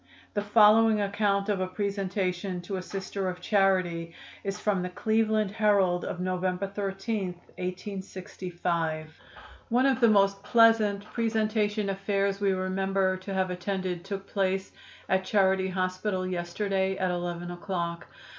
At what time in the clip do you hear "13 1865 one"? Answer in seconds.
6.65-9.85